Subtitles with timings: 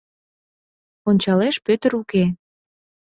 [1.09, 2.23] Ончалеш, Пӧтыр уке.